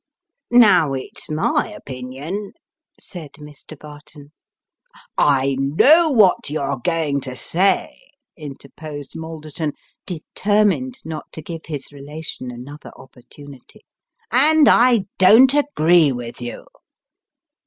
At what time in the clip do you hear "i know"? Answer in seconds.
5.19-6.09